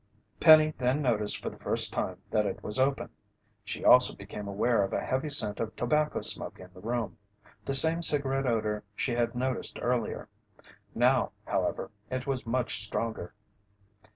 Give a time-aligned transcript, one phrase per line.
[0.39, 3.09] Penny then noticed for the first time that it was open.
[3.63, 7.19] She also became aware of a heavy scent of tobacco smoke in the room
[7.65, 10.27] the same cigarette odor she had noticed earlier.
[10.95, 13.35] Now however, it was much stronger.